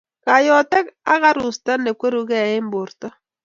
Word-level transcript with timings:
Kayotek 0.25 0.87
ak 1.13 1.21
arusta 1.29 1.73
nekweru 1.77 2.21
eng 2.39 2.67
borta 2.73 3.07